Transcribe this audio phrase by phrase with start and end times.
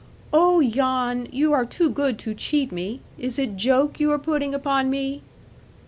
[0.33, 3.01] 'Oh, Jan, you are too good to cheat me.
[3.19, 5.21] Is it joke you are putting upon me?'